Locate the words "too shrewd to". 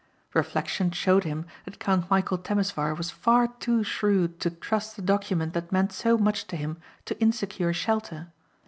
3.59-4.49